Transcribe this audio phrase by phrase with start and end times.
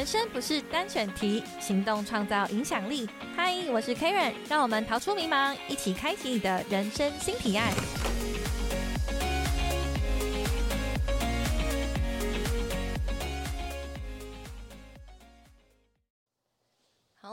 [0.00, 3.06] 人生不是单选题，行动创造影响力。
[3.36, 7.70] 嗨，我是 Karen，让我们逃出迷茫，一起开启你的人生新提案。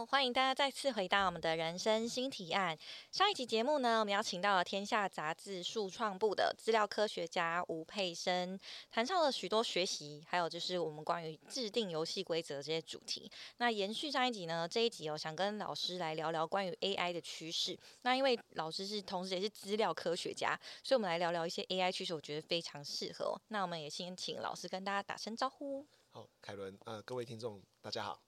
[0.09, 2.77] 欢迎大家再次回到我们的人生新提案。
[3.11, 8.57] 上一集节目呢，我们邀请到了天下杂志数创部的资料科学家吴佩生，
[8.89, 13.29] 谈上了许多学习，还有就是我们关于制定游戏规则这些主题。
[13.57, 17.77] 那延续上一集呢，这一集哦，想跟老师来聊聊关于 AI 的趋势。
[18.03, 23.37] 那因为老师是同时也是资料科学家，所以我们来聊聊一些 AI 趋势，我觉得非常适合。
[23.49, 25.85] 那我们也先请老师跟大家打声招呼。
[26.11, 28.26] 好，凯伦，呃，各位听众，大家好。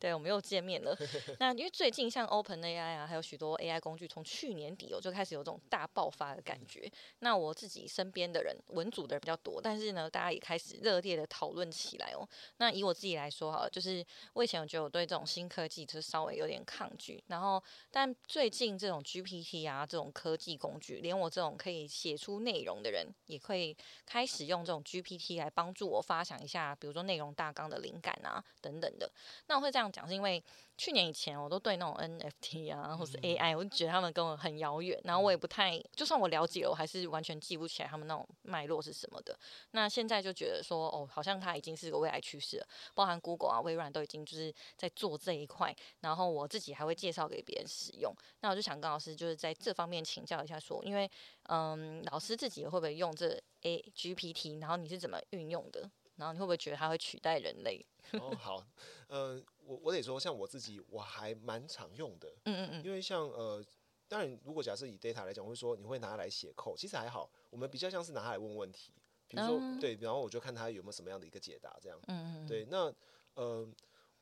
[0.00, 0.96] 对，我们又见面了。
[1.38, 6.90] 那因为最近像 Open AI 啊，还有许多 AI 工具，从去年底我就开始有这种大爆发的感觉。
[7.20, 12.28] 那我自己身边的人，文组的人比较多，但是呢，大家也开始热烈的讨论起来哦。
[12.56, 14.04] 那以我自己来说，哈，就是
[14.34, 17.22] 我以前我觉得我对这种新科技就是稍微有点抗拒。
[17.28, 29.10] 然后，但最近这种 GPT 啊，这种科技工具，连我这种可以写出内容的人，也会开始用这种 GPT 来帮助我发想一下，比如说内容大纲的灵感啊等等的。
[29.46, 29.67] 那我会。
[29.70, 30.42] 这样讲是因为
[30.76, 39.38] 去年以前我都对那种 NFT 啊，或是 AI，我就觉得他们跟我很遥远，然后我也不太，就算我了解了，我还是完全记不起来他们那种脉络是什么的。
[39.72, 48.14] 那现在就觉得说，哦，好像它已经是个未来趋势了，包含 Google 啊、微软都已经就是在做这一块，然后我自己还会介绍给别人使用。
[48.40, 51.10] 那我就想跟老师就是在这方面请教一下，说，因为
[51.44, 55.90] 嗯，老师自己会不会用这 A GPT，然后你是怎么运用的？
[56.16, 57.84] 然后你会不会觉得它会取代人类？
[58.12, 58.60] 哦，好，
[59.06, 62.34] 呃，我我得说，像我自己，我还蛮常用的。
[62.44, 62.84] 嗯嗯嗯。
[62.84, 63.62] 因为像呃，
[64.08, 67.30] 当然，如果假设以 data 来讲，会说你会拿来写扣，其实还好。
[67.50, 68.94] 我们比较像是拿它来问问题，
[69.26, 72.00] 比如说对，然后我就看他有没有什么样的一个解答，这样。
[72.06, 72.46] 嗯嗯。
[72.46, 72.90] 对，那
[73.34, 73.68] 呃，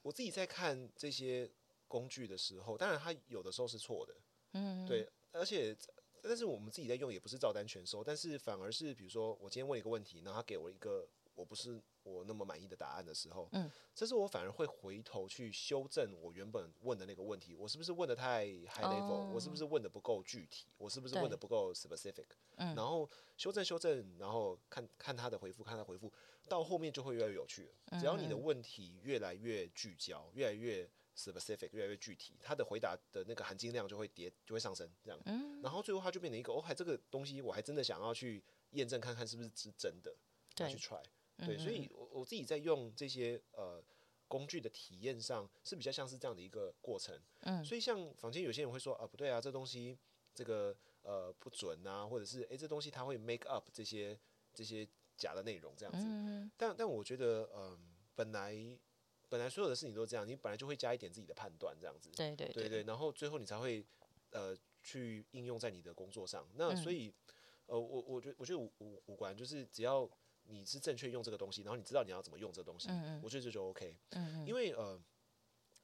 [0.02, 1.48] 我自己在看这些
[1.86, 4.16] 工具的时候，当然它有的时候是错的。
[4.54, 4.84] 嗯。
[4.84, 5.76] 对，而且
[6.20, 11.08] 但是我们自己在用也不是照单全收，但是反而是比如说我今天问一个问题，然后他给我一个。
[11.36, 22.26] 我不是我那么满意的答案的时候，嗯，这是我反而会回头去修正我原本问的那个问题，我是不是问的太 high level，我是不是问的不够具体，我是不是问的不够 specific，
[22.56, 26.12] 嗯，然后修正修正，然后看看他的回复，看他回复，
[26.48, 28.00] 到后面就会越来越有趣了。
[28.00, 40.14] 只要你的问题越来越聚焦，越来越 specific，越来越具体，他的回答的那个含金量就会叠，就会上升，这样，嗯，然后最后他就变成一个，哦，还这个东西我还真的想要去验证看看是不是是真的，
[40.54, 41.02] 对，去 try。
[41.38, 43.82] 对，所以，我我自己在用这些呃
[44.26, 47.20] 工具的体验上是比较像是这样的一个过程。
[47.40, 49.98] 嗯，所以像坊间有些人会说啊，不对啊，这东西
[50.34, 54.18] 这个呃不准啊，或者是哎这东西它会 make up 这些
[54.54, 56.04] 这些假的内容这样子。
[56.06, 57.78] 嗯但但我觉得，嗯，
[58.14, 58.56] 本来
[59.28, 62.10] 本来所有的事情都这样，你本来就会加一点自己的判断这样子。
[62.16, 63.84] 对对对对，然后最后你才会
[64.30, 66.48] 呃去应用在你的工作上。
[66.54, 67.12] 那所以
[67.66, 70.10] 呃我我觉得我觉得五五五官就是只要。
[70.48, 72.88] 你是正确用这个东西，然后你知道你要怎么用这个东西，
[73.22, 73.96] 我觉得这就 OK。
[74.10, 75.00] 嗯因为呃，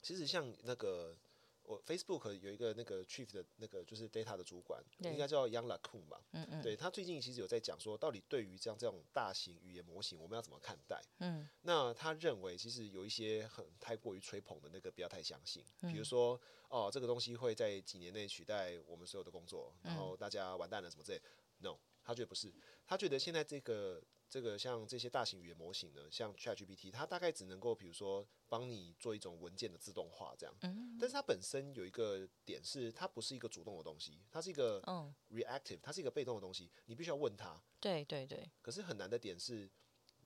[0.01, 1.17] 其实像那个
[1.65, 6.21] 我 Facebook 有一个那个 Chief 的那个就是 Data 的主管，应该叫 Young Lacun 吧。
[6.33, 6.63] 嗯嗯。
[6.63, 11.01] 对他最近其实有在讲说，到底对于这样这种大型语言模型，我们要怎么看待？
[11.19, 11.49] 嗯。
[11.63, 15.65] 那他认为其实有一些很太过于吹捧的那个，不要太相信。
[15.83, 21.23] 比如说哦，这个东西会在几年内取代我们所有的工作，然后大家完蛋了什么之类。
[21.59, 22.53] No，他觉得不是。
[22.87, 24.03] 他觉得现在这个。
[24.33, 30.55] 这个像这些大型语言模型呢，像 ChatGPT，它大概只能够比如说帮你做一种文件的自动化这样，
[30.99, 34.81] 但是它本身有一个点是，它不是一个主动的东西，它是一个
[35.29, 37.63] reactive，它是一个被动的东西，你必须要问它。
[37.79, 38.51] 对对对。
[38.63, 39.71] 可是很难的点是，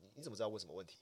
[0.00, 1.00] 你你怎么知道问什么问题？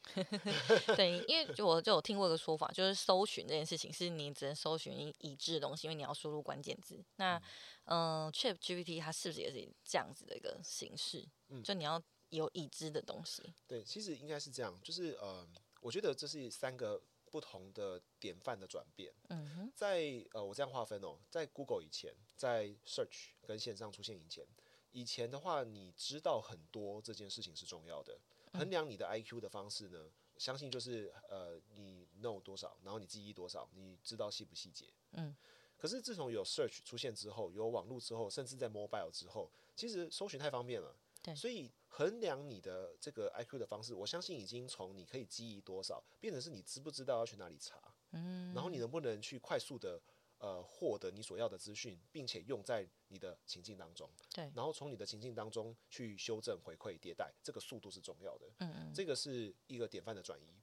[0.97, 7.05] 对，因为就我就有听过一个说法，就是搜寻这件事情是你只能搜寻已知的东西，因为你要输入关键字。
[7.17, 7.39] 那
[7.85, 11.29] 嗯，ChatGPT 它是不是也是这样子的一个形式？
[11.49, 12.03] 嗯，就你要。
[12.37, 15.47] 有已知的东西，对，其实应该是这样，就是呃，
[15.81, 17.01] 我觉得这是三个
[17.31, 19.13] 不同的典范的转变。
[19.29, 24.47] 嗯哼，在呃，我这样划分哦，在 Google 以前，在 Search 跟线上出现以前，
[24.93, 28.19] 以前的话，你知道很多这件事情是重要的。
[28.53, 30.09] 衡量你的 IQ 的方式呢，
[30.39, 34.87] 相信就是呃，你 know 多少，然后你记忆多少，你知道细不细节。
[35.13, 35.35] 嗯，
[35.77, 40.97] 可是自从有 Search 出现之后，有网络之后，甚至在 Mobile 之后，其实搜寻太方便了。
[41.33, 47.81] 所以衡量你的这个 IQ 的方式，我相信已经从你可以记忆多少，变成是你知不知道要去哪里查，
[48.11, 50.03] 嗯，然后你能不能去快速的
[50.39, 60.61] 呃获得你所要的资讯，并且用在你的情境当中，对，然后从你的情境当中去修正、回馈、迭代，这个速度是重要的，嗯嗯，这个是一个典范的转移。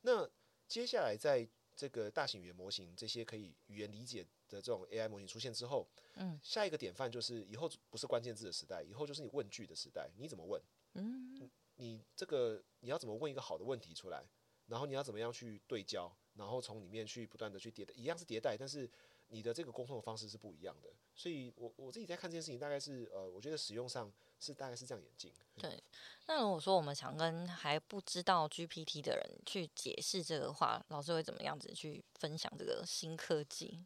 [0.00, 0.26] 那
[0.66, 10.10] 接下来在这个大型语言模型这些可以语言理解的这种 AI 模型出现之后，嗯，下一个典范就是以后不是关键字的时代，以后就是你问句的时代。
[10.16, 10.62] 你怎么问？
[10.94, 14.24] 嗯，你这个你要怎么问一个好的问题出来？
[14.66, 16.14] 然后你要怎么样去对焦？
[16.34, 18.88] 然后从里面去不断的去迭代，一样是迭代，但是
[19.30, 20.90] 你的这个沟通的方式是不一样的。
[21.14, 25.32] 所以我我自己在看这件事情，大概是呃，我觉得使用上是大概是这样演进。
[25.56, 25.82] 对，
[26.26, 33.84] 那如果说我们想跟还不知道 GPT 的人去解释这个话，老师会怎么样子去分享这个新科技？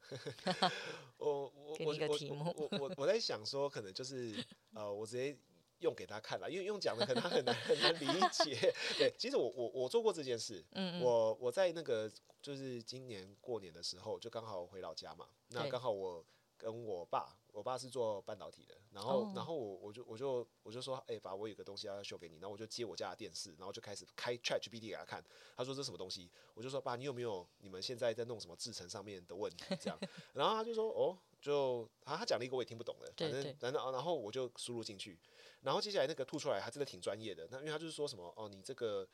[1.18, 4.32] 我我给你一个题目，我我我在想说，可能就是
[4.74, 5.36] 呃，我直接。
[5.84, 8.74] 用给他看了，因为用讲的可能他很难很难理解。
[8.96, 10.64] 对，其实我我我做过这件事。
[10.72, 12.10] 嗯我我在那个
[12.40, 15.28] 就是今年过年的时候，就刚好回老家嘛。
[15.48, 16.24] 那刚好我
[16.56, 18.74] 跟我爸，我爸是做半导体的。
[18.90, 22.36] 然后然后我我就我就我就说，哎，爸，我有个东西要秀给你。
[22.36, 25.22] 然后我就接我家的电视，然后就开始开 Chat GPT 给他看。
[25.56, 26.30] 他说这什么东西？
[26.54, 29.64] 我就说爸，你有没有你们现在在弄什么制程上面的问题？
[29.80, 29.98] 这样。
[30.32, 33.30] 然后他就说哦，就他他讲了一个我也听不懂的，反
[33.70, 35.20] 正然后然后我就输入进去。
[35.60, 37.46] 然后接下来那个吐出来，还真的挺专业的。
[37.50, 39.06] 那因为他就是说什么哦，你这个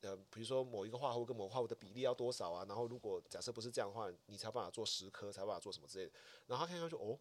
[0.00, 2.64] 呃，比如说某一个化合物跟某个画物的比例要多少啊？
[2.66, 6.12] 然后如果假设不是这样的话，你才办法做十颗，才办法做什么之类的。
[6.46, 7.18] 然后他看看说哦，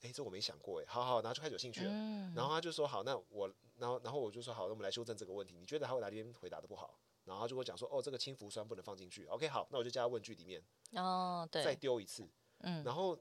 [0.00, 1.92] 哎，这我没想过哎，好好，然后就开始有兴趣了。
[2.34, 5.56] 然后他就说好，那我然后然后我就说好，那我们来修正这个问题。
[5.56, 6.98] 你觉得他会哪边回答的不好？
[7.22, 9.26] 然后他就跟我讲说哦，这个氢氟酸不能放进去。
[9.26, 10.60] OK，好，那我就加问句里面
[10.92, 12.28] 哦，对，再丢一次，
[12.58, 13.18] 嗯，然后。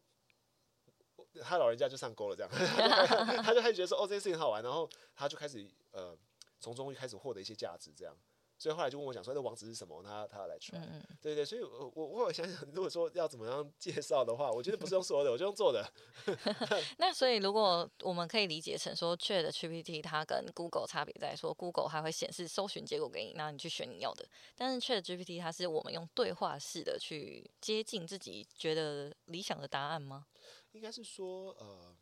[1.41, 2.51] 他老人家就上钩了，这样，
[3.43, 6.17] 他就开始觉得说，哦，这件事情很好玩，然后他就开始呃，
[6.59, 8.15] 从中开始获得一些价值，这样，
[8.57, 10.01] 所以后来就问我讲说，那网址是什么？
[10.01, 10.81] 他他要来传，
[11.21, 15.85] 对对，所以我我我想想，如果说要怎么样介绍的话，我觉得不是用说的，我就用做的。
[16.97, 30.25] 那所以如果我们可以理解成说，Chat GPT 它跟 Google 差别在说，Google 还会显示搜寻结果给你，那你去选你要的，但是 Chat GPT 它是我们用对话式的去接近自己觉得理想的答案吗？
[30.75, 31.95] 应该是说，呃，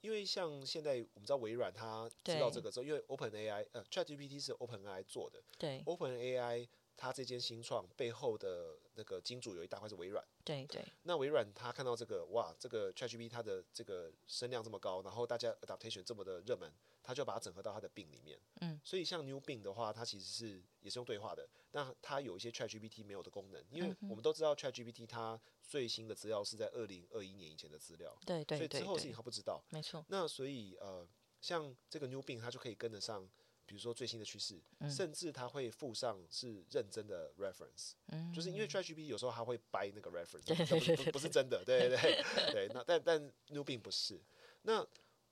[0.00, 10.84] 因为像现在我们知道微软，它知道这个之后，因为 Open AI，呃，ChatGPT 是 Open AI 做的，对，Open AI 它这间新创背后的那个金主有一大块是微软，对对。
[11.02, 16.72] 那微软它看到这个，哇，这个 ChatGPT 它的这个声量这么高，然后大家 adaptation 这么的热门。
[17.06, 30.04] 他就把它整合到它的病里面，嗯，所以像 New Bing 的话，它其实是也是用对话的，那它有一些 ChatGPT 没有的功能，因为我们都知道 ChatGPT 它最新的资料是在二零二一年以前的资料，对对，所以之后事情他不知道，没错。
[30.08, 31.06] 那所以呃，
[31.40, 33.30] 像这个 New Bing，它就可以跟得上，
[33.66, 34.58] 比如说最新的趋势，
[34.88, 44.18] 甚至它会附上是认真的 reference，嗯，就是因为 ChatGPT 有时候它会掰那个 reference，不是真的，对对对 对，那但但 New 并不是，
[44.62, 44.86] 那。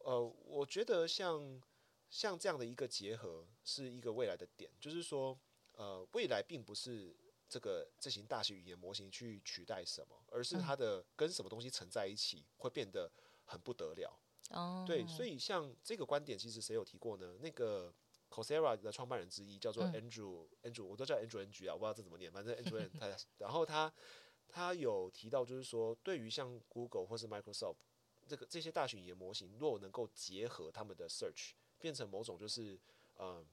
[0.06, 1.58] 呃，我觉得像
[2.10, 5.34] 像这样的一个结合是一个未来的点，就是说，
[5.72, 7.16] 呃，未来并不是
[7.48, 13.10] 这个这型大型语言模型去取代什么，而是它的跟什么东西存在一起会变得
[13.46, 14.14] 很不得了。
[14.50, 17.38] 哦，对，所以像这个观点，其实谁有提过呢？
[17.40, 17.90] 那个
[18.34, 23.92] Coursera 的创办人之一叫做 Andrew Andrew，我都叫 Andrew Ng 啊，我不知道这怎么念，反正 Andrew 他，然后他
[24.48, 27.76] 他有提到，就是说，对于像 Google 或是 Microsoft。
[28.26, 32.80] 这个这些大型语言模型，若能够结合他们的 search，变成某种就是，
[33.16, 33.44] 呃，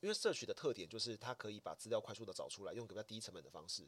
[0.00, 3.86] 因为 search 的特点就是它可以把资料快速的找出来，用比较低成本的方式。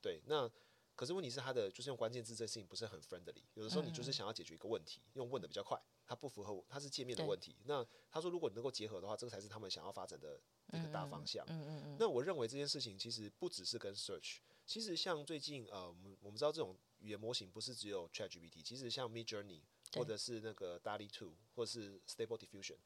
[0.00, 0.50] 对，那
[0.96, 3.42] 可是问题是它的就是用关键字这事情不是很 friendly。
[3.52, 7.56] 有的时候你就是想要解决一个问题，用问的比较快，它不符合它是界面的问题。
[7.64, 10.40] 那他说如果你能够结合的话，这个才是他们想要发展的
[10.72, 11.44] 一个大方向。
[11.48, 11.96] 嗯嗯嗯。
[11.98, 16.76] 那我认为这件事情其实不只是跟 search，其实像最近呃，我们我们知道这种。
[17.00, 19.60] 语言模型不是只有 ChatGPT，其实像 Midjourney
[19.92, 22.78] 或者是那个 DALL-E 2或者是 Stable Diffusion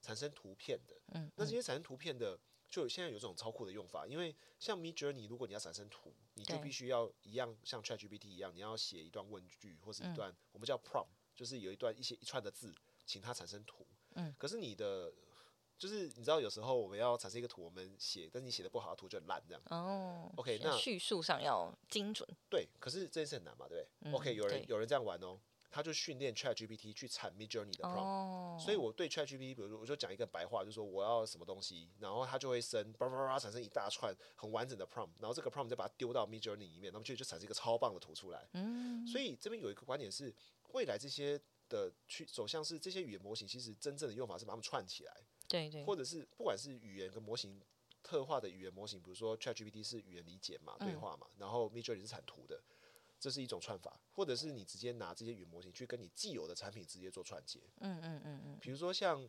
[0.00, 2.40] 产生图片的，嗯，那这些产生图片的，
[2.70, 12.74] 就现在有这种超酷的用法，因为像 Midjourney，如果你要产生图，你就必须要一样像 ChatGPT 一样，你要写一段问句或是一段我们叫 prompt，就是有一段一些一串的字，
[13.04, 15.12] 请它产生图，嗯，可是你的
[15.78, 19.62] 就是你知道，有时候我们要产生一个图，我们写，但是你写的不好，图就很烂这样。
[19.68, 22.26] 哦，OK，那叙述上要精准。
[22.48, 25.38] 对，可是这件事很难嘛，对不对？OK，有人有人这样玩哦，
[25.70, 28.58] 他就训练 ChatGPT 去产 Midjourney 的 prompt。
[28.58, 38.48] 所以我对 ChatGPT，比如说我就讲一个白话，就是说我要什么东西，然后它就会生叭叭叭产生一大串很完整的 prompt，然后这个 prompt 再把它丢到 Midjourney 里面，那么就就产生一个超棒的图出来。
[38.54, 40.34] 嗯，所以这边有一个观点是，
[40.76, 41.40] 未来这些
[41.70, 45.16] 的去走向是这些语言模型，其实真正的用法是把它们串起来。
[45.48, 47.58] 对对，或者是不管是语言跟模型
[48.02, 52.62] 特化的语言模型，比如说 ChatGPT 是语言理解嘛，对话嘛，然后 Midjourney 是产图的，
[53.18, 57.60] 这是一种串法，或者是你直接拿这些语言模型去跟你既有的产品直接做串接。
[57.78, 58.58] 嗯嗯嗯嗯。
[58.60, 59.26] 比如说像，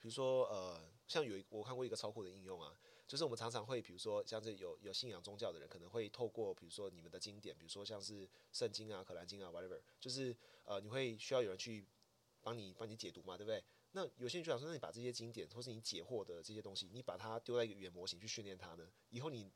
[0.00, 11.86] 比如说呃，像有一我看过一个超酷的应用啊，就是我们常常会，比如说像这有有信仰宗教的人，可能会透过比如说你们的经典，比如说像是圣经啊、可兰经啊，whatever，就是呃，你会需要有人去
[12.42, 13.62] 帮你帮你解读嘛，对不对？
[13.92, 19.50] 那有些人就想说，那你把这些经典或是你解惑的这些东西，你把它丢在一个语言模型去训练它呢，以后你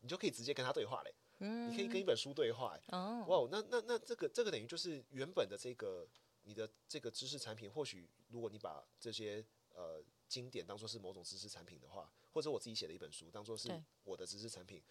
[0.00, 1.14] 你就可以直接跟他对话嘞。
[1.38, 2.78] 嗯，你可以跟一本书对话。
[2.88, 6.06] 哦，哇，那那那这个这个等于就是原本的这个
[6.42, 9.44] 你的这个知识产品，或许如果你把这些
[9.74, 13.68] 呃经典当做是某种知识产品的话，或者我自己写的一本书当做是
[14.04, 14.82] 我的知识产品，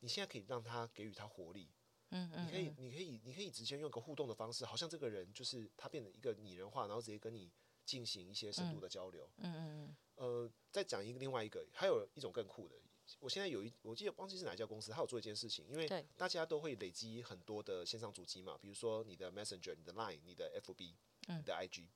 [0.00, 1.68] 你现在可以让他给予他活力。
[2.10, 7.50] 嗯嗯，你可以你可以你可以直接用个互动的方式，好像这个人就是他变成一个拟人化，然后直接跟你
[7.84, 9.28] 进行一些深度的交流。
[9.38, 9.96] 嗯嗯嗯。
[10.14, 12.76] 呃，再讲一个另外一个，还有一种更酷的。
[13.18, 20.94] 我现在有一，我记得忘记是哪一家公司，他有做一件事情，因为大家都会累积很多的线上主机嘛，比如说你的 Messenger、你的 Line、你的 FB、
[21.28, 21.86] 你的 IG，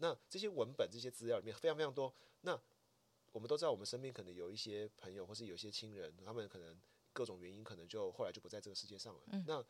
[0.00, 2.12] 那这些文本、这些资料里面非常非常多。
[2.40, 2.58] 那
[3.32, 6.76] 我们都知道，我们身边可能有一些朋友，或是有一些亲人，他们可能
[7.12, 9.20] 各种原因，可能就后来就不在这个世界上了。
[9.46, 9.64] 那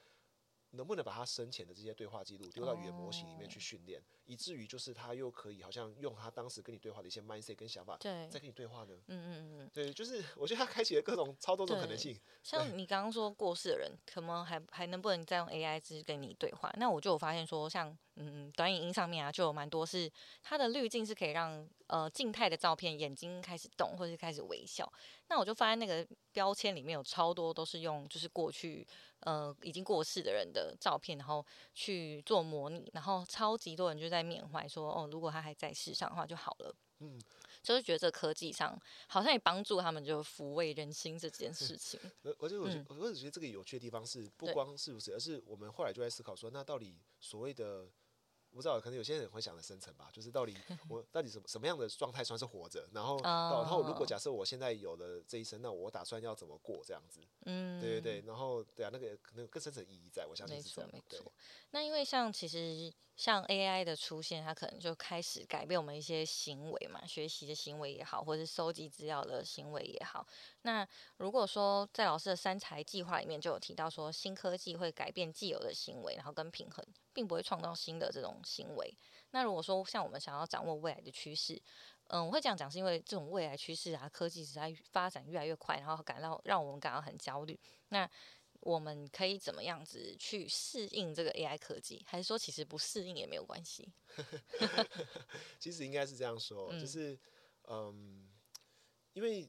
[0.72, 8.96] 能不能把他生前的这些对话记录丢到语言模型里面去训练，以至于就是他又可以好像用他当时跟你对话的一些 mindset 跟想法，对再跟你对话呢？
[9.08, 12.16] 嗯嗯嗯，对，就是 我觉得他开启了各种超多种可能性。
[12.44, 16.72] 像你刚刚说过世的人，可能还还能不能再用 AI 直跟你对话？
[16.78, 20.10] 那我就有发现说，像嗯短影音上面啊，就有蛮多是
[20.42, 24.90] 它的滤镜是可以让呃静态的照片眼睛开始动，或者是开始微笑。
[25.28, 28.86] 那我就发现那个标签里面有超多都是用就是过去。
[29.22, 36.74] 呃，已经过世的人的照片，然后去做模拟，然后超级多人就在缅怀说，哦，如果他还在世上的话就好了。
[37.00, 37.20] 嗯，
[37.62, 42.00] 就是觉得这科技上好像也帮助他们就抚慰人心这件事情。
[42.40, 47.90] 而且我觉得，我只觉得这个有趣的地方是，不光是不是，而是我们后来就在思考说，那到底所谓的。
[48.52, 50.54] 不知道，可能有些人会想的深层吧，就是到底
[50.88, 52.88] 我到底什么什么样的状态算是活着？
[52.92, 57.20] 然后，然后如果假设我现在有了这一生，那我打算要怎么过这样子？
[57.46, 60.90] 嗯，对对对，然后对啊，那个可能有更深层意义在，我相信是这样。
[60.92, 61.32] 没错，没错。
[61.70, 70.26] 那因为像其实像 AI 的出现，它可能就开始改变我们一些行为嘛，学习的行为也好，或者是收集资料的行为也好。
[70.62, 78.96] 那如果说在老师的三才计划里面就有提到说，新科技会改变既有的行为，然后跟平衡，并不会创造新的这种行为。
[79.32, 81.60] 那如果说像我们想要掌握未来的趋势，
[82.06, 87.60] 嗯，我会这样讲，是因为这种未来趋势啊，科技实在发展越来越快，然后感到让我们感到很焦虑。
[87.90, 88.08] 那
[88.60, 92.04] 我们可以怎么样子去适应这个 AI 科技？
[92.06, 93.88] 还是说其实不适应也没有关系？
[95.58, 97.18] 其实应该是这样说，就是
[97.68, 98.28] 嗯，
[99.14, 99.48] 因为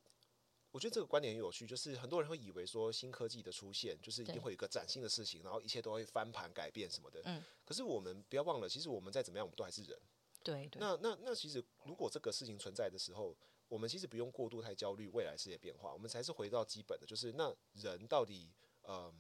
[0.72, 7.22] 我觉得这个观点很有趣，就是很多人会以为说新科技的出现就是一定会有一个崭新的事情，然后一切都会翻盘改变什么的。
[7.26, 7.44] 嗯。
[7.66, 10.00] 可是我们不要忘了，其实我们再怎么样，我们都还是人。
[10.42, 10.80] 对对。
[10.80, 13.36] 那那那其实如果这个事情存在的时候，
[13.68, 18.50] 我们其实不用过度太焦虑未来世界变化，我们才是回到基本的，就是那人到底。
[18.88, 19.14] 嗯，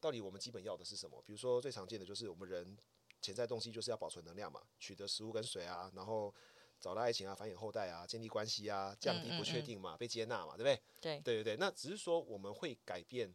[0.00, 1.22] 到底我们基本要的是什么？
[1.26, 2.76] 比如说最常见的就是我们人
[3.20, 6.34] 潜在动机就是要保存能量嘛，取得食物跟水啊，然后
[6.80, 10.80] 找到爱情啊，繁衍后代啊，建立关系啊，降低不确定嘛，被接纳嘛，对不对？
[11.00, 13.34] 对对对对，那只是说我们会改变，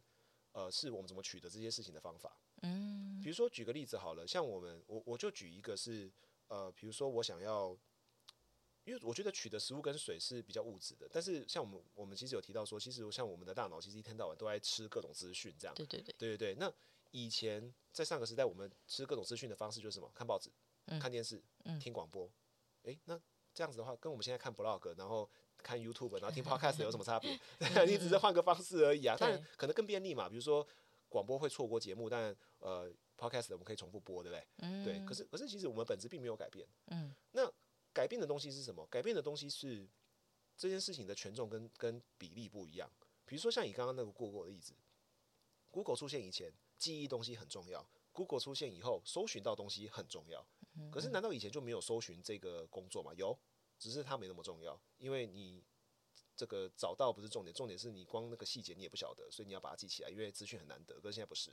[0.52, 2.36] 呃，是我们怎么取得这些事情的方法。
[2.62, 6.10] 嗯，比如说举个例子好了，像我们我我就举一个是
[6.48, 7.76] 呃，比如说我想要。
[8.84, 15.74] 因为我觉得取的食物跟水是比较物质的，但是像我们我们其实有提到说，其实像我们的大脑其实一天到晚都在吃各种资讯，这样。
[15.74, 16.14] 对对对。
[16.18, 16.54] 对对对。
[16.56, 16.72] 那
[17.10, 20.10] 以前在上个时代，我们吃各种资讯的方式就是什么？
[20.14, 20.50] 看报纸、
[21.00, 21.42] 看电视、
[21.80, 22.30] 听广播。
[22.82, 23.18] 诶，那
[23.54, 25.30] 这样子的话，跟我们现在看 blog，然后
[25.62, 27.38] 看 YouTube，然后听 podcast 有什么差别？
[27.86, 29.16] 你只是换个方式而已啊。
[29.18, 30.28] 但可能更便利嘛。
[30.28, 30.66] 比如说
[31.08, 34.46] 广播会错过节目，但呃 podcast 我们可以重复播，对不对？
[34.58, 34.84] 嗯。
[34.84, 35.04] 对。
[35.06, 36.66] 可是可是其实我们本质并没有改变。
[36.88, 37.14] 嗯。
[37.94, 38.02] 那。
[38.02, 38.84] 改变的东西是什么？
[38.90, 39.88] 改变的东西是
[40.56, 42.90] 这件事情的权重跟跟比例不一样。
[43.24, 44.74] 比如说像你刚刚那个 Google 的例子
[45.70, 50.44] ，Google 出现以前记忆东西很重要，Google 出现以后搜寻到东西很重要。
[50.90, 53.14] 可是难道以前就没有搜寻这个工作吗？
[53.14, 53.38] 有，
[53.78, 55.64] 只是它没那么重要，因为你
[56.36, 61.00] 这个找到不是重点，重点是你光那个细节你也不晓得，所以你要把它记起来，因为资讯很难得。
[61.00, 61.52] 可是现在不是，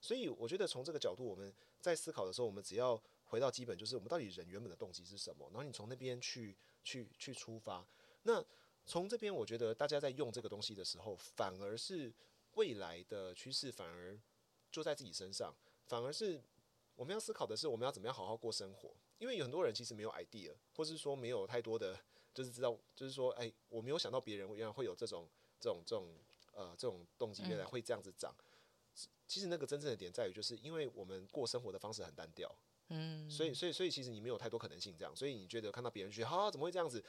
[0.00, 3.00] 所以我觉得从这个角度我们在思考的时候，我们只要。
[3.26, 5.46] 回到基本，就是我们到底人原本的动机是什么？
[5.50, 7.86] 然后你从那边去去去出发。
[8.22, 8.44] 那
[8.84, 12.12] 从这边，我觉得大家在用这个东西的时候，反而是
[12.54, 14.18] 未来的趋势，反而
[14.70, 15.54] 就在自己身上。
[15.86, 16.40] 反而是
[16.94, 18.94] 我们要思考的是，我们要怎么样好好过生活？
[19.18, 21.98] 因为有很多人其实没有 idea，或是说没有太多的，
[22.32, 25.28] 就是知道，就是说，哎，我没有想到别人原来会有这种
[25.58, 26.08] 这种这种
[26.52, 28.34] 呃这种动机，原来会这样子长。
[29.26, 32.54] 其实那个真正的点在于，就是因为我们过生活的方式很单调。
[32.88, 37.02] 嗯，所以所以所以其实你没有太多可能性这样，所以你觉得看到别人去，哈，怎么会这样子？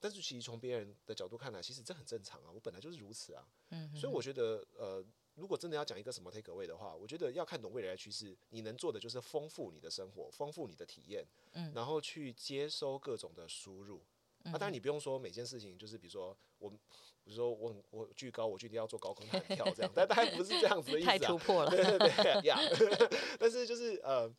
[0.00, 3.46] 但是其实从别人的角度看来，其实这很正常啊，我本来就是如此啊。
[3.70, 5.02] 嗯，所以我觉得，呃，
[5.34, 14.04] 如果真的要讲一个什么 take away 的话，我觉得要看懂未来的趋势，你能做的就是丰富你的生活，丰富你的体验，嗯，然后去接收各种的输入。
[14.42, 21.12] 啊，当然你不用说每件事情，就是比如说我，比如说我我巨高，我具体要做高空弹跳这样，但当然不是这样子的意思啊。
[21.16, 21.70] 太突破了。
[21.70, 22.58] 对对对，呀。
[23.40, 24.30] 但是就是呃，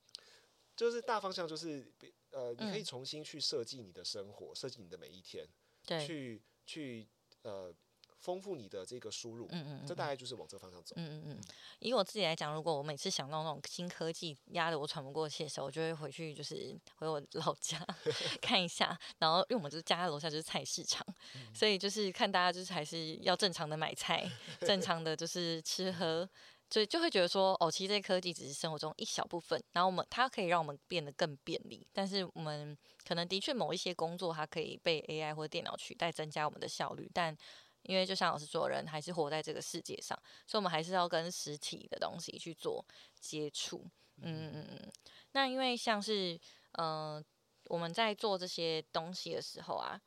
[0.76, 1.92] 就是大方向就是。
[2.32, 5.48] 呃，你可以重新去设计你的生活，设计你的每一天，
[5.86, 7.08] 对，去去
[7.44, 7.74] 呃
[8.18, 10.94] 丰富你的这个输入，嗯嗯，这大概就是往这方向走。
[10.98, 11.42] 嗯嗯嗯。
[11.80, 17.80] 以我自己来讲，如果我每次想到那种新科技压得我喘不过气的时候，我就会回去就是回我老家
[18.42, 21.08] 看一下，然后因为我们就是家楼下就是菜市场，
[21.54, 24.30] 所以就是看大家就是还是要正常的买菜，
[24.60, 26.30] 正常的就是吃喝。
[26.70, 37.10] 所以就会觉得说，哦，其实这些科技只是生活中一小部分，然后我们它可以让我们变得更便利，但是我们可能的确某一些工作它可以被 AI 或电脑取代，增加我们的效率。
[37.14, 37.36] 但
[37.84, 42.84] 因为就像老师说，人还是活在这个世界上，所以我们还是要跟实体的东西去做
[43.20, 43.86] 接触。
[44.22, 44.92] 嗯嗯嗯。
[45.34, 46.40] 那因为像是，
[46.80, 47.24] 嗯，
[47.66, 50.02] 我们在做这些东西的时候啊，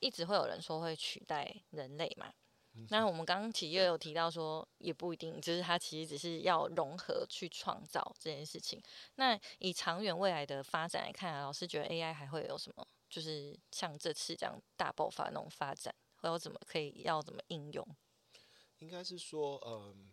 [0.00, 2.30] 一直会有人说会取代人类嘛。
[2.90, 8.82] 那我们刚刚其实也有提到说，也不一定，就是它其实只是要融合去创造这件事情。
[9.14, 12.86] 那以长远未来的发展来看，啊老师觉得 AI 还会有什么？
[13.08, 17.86] 就是像这次这样大爆发那种发展，会有怎么可以要怎么应用？
[18.78, 20.12] 应该是说，嗯，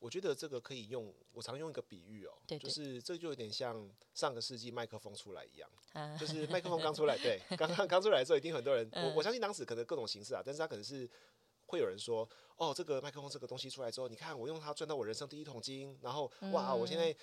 [0.00, 11.08] 我觉得这个可以用，我常用一个比喻哦，就是这就有点像上个世纪麦克风出来一样，啊就是麦克风刚出来，对，刚刚刚出来的时候，一定很多人， 我我相信当时可能各种形式啊，但是他可能是。
[11.70, 17.14] 会有人说，哦，这个麦克风这个东西出来之后，你看我用它赚到我人生第一桶金，然后哇，我现在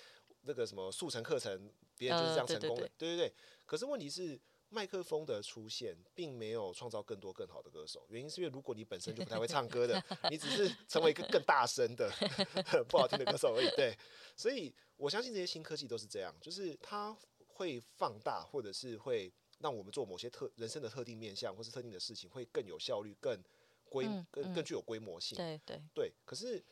[0.44, 3.34] 那个什么速成课程，别人就是这样成功的，对对对。
[3.66, 4.40] 可是问题是，
[4.70, 12.10] 麦克风的出现并没有创造更多更好的歌手，原因是因为如果你本身就不太会唱歌的， 你只是成为一个更大声的
[12.88, 13.68] 不好听的歌手而已。
[13.76, 13.94] 对，
[14.34, 17.14] 所以我相信这些新科技都是这样，就是它
[17.48, 23.38] 会放大，或者是会让我们做某些特人生的特定面向，或是特定的事情，会更有效率，更。
[23.88, 26.12] 规更更具有规模性，对对对。
[26.24, 26.62] 可是，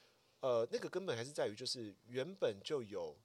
[0.41, 3.17] 呃，那个根本还是在于，就是原本就有，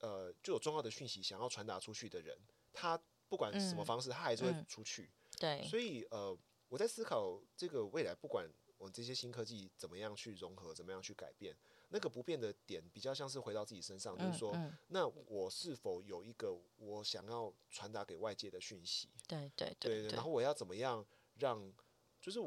[0.00, 2.36] 呃，就有重要的讯息想要传达出去的人，
[2.72, 5.10] 他不管什么方式，他还是会出去。
[5.38, 5.62] 对。
[5.64, 6.36] 所以，呃，
[6.68, 11.56] 我在思考这个未来，不管我们这些新科技怎么样去融合，怎么样去改变，
[11.90, 14.56] 那个不变的点，比较像是回到自己身上，就是说，
[14.88, 19.08] 那我是否有一个我想要传达给外界的讯息？
[19.26, 20.10] 对对对对。
[20.10, 21.06] 然后我要怎么样
[21.38, 21.72] 让，
[22.20, 22.40] 就是。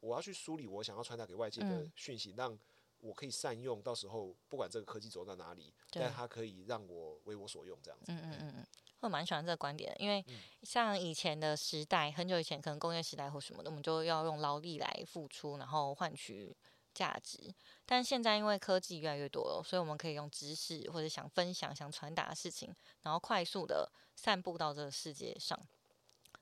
[0.00, 2.58] 我要去梳理我想要传达给外界的讯息，让
[3.00, 3.80] 我可以善用。
[3.82, 8.12] 到时候不管这个科技走到哪里，但它可以让我为我所用，这样子。
[8.12, 8.66] 嗯嗯嗯嗯，
[9.00, 10.24] 我蛮喜欢这个观点，因为
[10.62, 16.56] 像以前的时代，很久以前可能工业时代或什么的，我们就要用劳力来付出，然后换取
[16.92, 17.54] 价值。
[17.86, 25.58] 但现在因为科技越来越多了，所以我们可以用知识或者想分享、想传达的事情，然后快速的散布到这个世界上。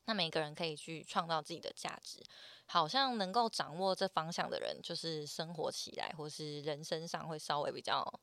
[0.06, 2.22] 那每个人可以去创造自己的价值，
[2.64, 8.20] 好像能够掌握这方向的人，就是生活起来或是人生上会稍微比较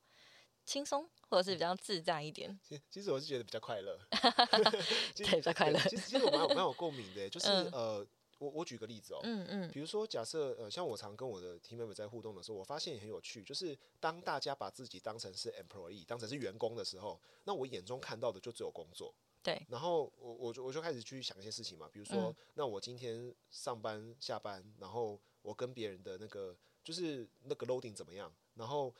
[0.64, 2.58] 轻松，或者是比较自在一点。
[2.62, 3.98] 其其实我是觉得比较快乐，
[5.14, 5.78] 对，比较快乐。
[5.80, 8.06] 其实其实我蛮有蛮有共鸣的，就是呃，
[8.38, 19.14] 我我举个例子哦，嗯嗯，比如说假设呃，像我常跟我的 team member 在互动的时候，我发现也很有趣，就是当大家把自己当成是 employee，当成是员工的时候，那我眼中看到的就只有工作。
[19.44, 28.34] 对，然后我我就我就开始去想一些事情嘛，比如说，那我今天上班下班，然后我跟别人的那个就是那个 loading 怎么样？
[28.54, 28.92] 然后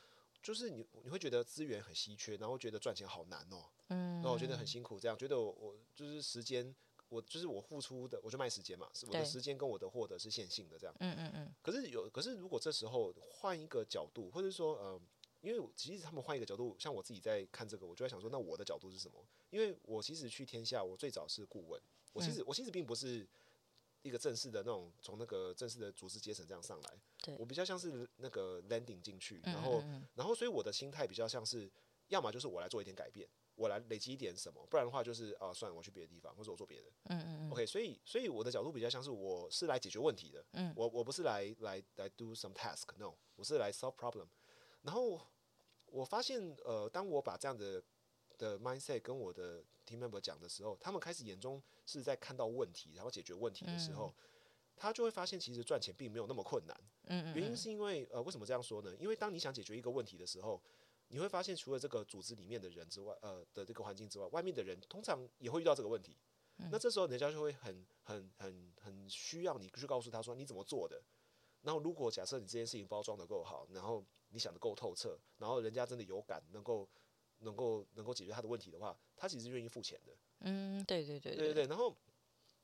[0.43, 6.75] 就是你你会觉得资源很稀缺，然后觉得赚钱好难哦，嗯，然后我觉得很辛苦，这样觉得我我就是时间，
[7.09, 11.55] 我就是我付出的，我就卖时间嘛，是我的时间跟我的获得是线性的这样，嗯嗯嗯。
[11.63, 15.01] 可是有，可是如果这时候换一个角度，或者说呃。
[15.45, 19.23] 因为其实他们换一个角度，像我自己在看这个，我就在想说，那我的角度是什么？
[19.51, 21.79] 因为我其实去天下，我最早是顾问，
[22.13, 23.27] 我其实我其实并不是
[24.01, 29.83] 一个正式的那种从那个正式的组织阶层这样上来，我比较像是那个 landing 进去，然后
[30.15, 31.71] 然后所以我的心态比较像是，
[32.07, 36.89] 要么就是我来做一点改变，我来累积一点什么，不然的话就是啊，算了，我去别的地方，或者我做别的。
[37.03, 37.51] 嗯嗯嗯。
[37.51, 44.25] OK，所以所以我的角度比较像是我是来解决问题的，嗯，我我不是来来来 do some task，no，我是来 solve problem，
[44.81, 45.21] 然后。
[45.95, 47.81] 我发现，呃，当我把这样的
[48.37, 54.13] 的 mindset 跟我的 team member 讲的时候，他们开始眼中是在看到问题，然后解决问题的时候，
[54.75, 56.77] 他就会发现，其实赚钱并没有那么困难。
[57.07, 58.93] 嗯原因是因为，呃，为什么这样说呢？
[58.99, 60.61] 因为当你想解决一个问题的时候，
[61.07, 66.17] 你会发现，除了这个组织里面的人之外，呃的这个环境之外，外面的人通常也会遇到这个问题。
[66.71, 71.01] 那这时候人家就会很很很很需要你去告诉他说你怎么做的。
[71.61, 76.89] 然后如果假设你这件事情包装的够好，然后你想的够透彻，然后人家真的有感，能够
[77.39, 80.17] 能够能够解决他的问题的话，他其实愿意付钱的。
[80.39, 81.67] 嗯，对对对对对对。
[81.67, 81.95] 然后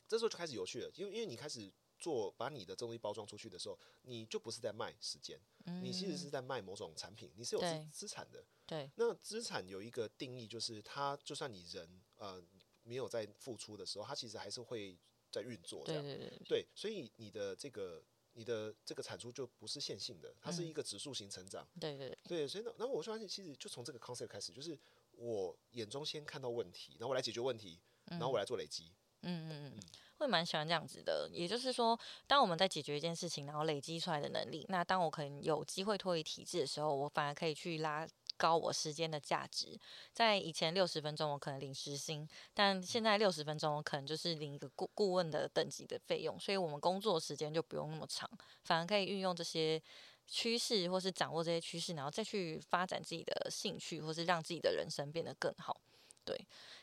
[0.08, 5.40] 这时候就开始有趣了，因为因为你开始做把你的这东西包装出去的时候，你就不是在卖时间，
[5.82, 8.44] 你其实是在卖某种产品，你是有资资产的。
[8.66, 8.92] 对。
[8.96, 12.44] 那资产有一个定义，就是它就算你人呃
[12.84, 14.98] 没有在付出的时候，它其实还是会
[15.32, 15.84] 在运作。
[15.86, 16.42] 对对对。
[16.46, 18.04] 对，所以你的这个。
[18.34, 21.68] 你的这个产出就不是线性的，它是一个指数型成长。
[21.80, 24.78] 对对对，所以呢，那我发现其实就从这个 concept 开始，就是
[25.12, 28.92] 我眼中先看到问题，然后我来解决问题，然后我来做累积。
[29.24, 29.80] 嗯嗯嗯，
[30.18, 31.30] 会蛮喜欢这样子的。
[31.32, 38.08] 也就是说，当我们在解决一件事情，然后累积出来的能力，那当我可能有机会脱离体制的时候，我反而可以去拉。
[38.42, 39.80] 高我时间的价值，
[40.12, 48.28] 在以前六十分钟我可能领时薪，但现在六十分钟我可能就是领一个顾顾问的等级的费用，所以我们工作时间就不用那么长，
[48.64, 49.80] 反而可以运用这些
[50.26, 55.80] 趋势，或是掌握这些趋势，然后再去发展自己的兴趣，或是让自己的人生变得更好。
[56.24, 56.40] 对，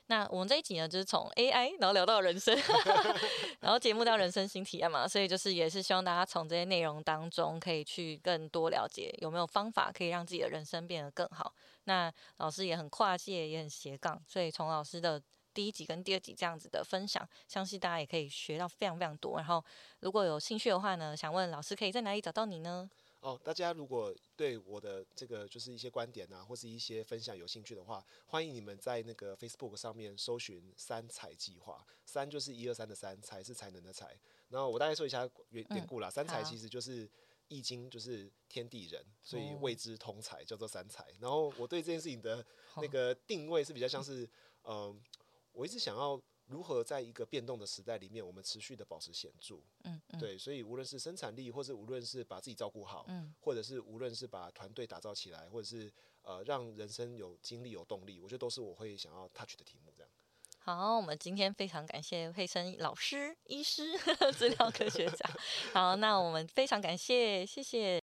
[0.07, 2.59] 那我们这一集呢，就是从 AI 然后聊到人生，
[3.61, 11.55] 然后节目到人生新体验嘛，所以就是也是希望大家从这些内容当中可以去更多了解有没有方法可以让自己的人生变得更好。
[11.85, 15.23] 那老师也很跨界，也很斜杠，所以从老师的
[15.55, 19.37] 第一集跟第二集这样子的分享，相信大家也可以学到非常非常多。
[19.37, 19.65] 然后
[20.01, 22.89] 如果有兴趣的话呢，想问老师可以在哪里找到你呢？
[23.21, 34.17] 哦，大家如果对我的这个就是一些观点啊，或是一些分享有兴趣的话，欢迎你们在那个 Facebook 上面搜寻“三才计划”，三就是一二三的三，才是才能的才。
[34.49, 37.11] 然后我大概说一下典典故啦，三才其实就是
[37.49, 41.05] 易经，就是天地人，所以谓之通才，叫做三才。
[41.19, 42.45] 然后我对这件事情的
[42.77, 44.29] 那个定位是比较像是，
[44.63, 44.97] 嗯，
[45.53, 46.21] 我一直想要。
[46.49, 49.61] 如何在一个变动的时代里面，我们持续的保持显著？
[49.85, 59.93] 嗯，对，所以无论是生产力，或是无论是把自己照顾好，嗯，或者是无论是把团队打造起来，或者是呃让人生有精力、有动力，我觉得都是我会想要 touch 的题目。
[59.97, 60.11] 这样。
[60.61, 63.97] 好，我们今天非常感谢佩生老师、医师、
[64.37, 65.31] 资料科学家。
[65.73, 68.03] 好，那我们非常感谢，谢谢。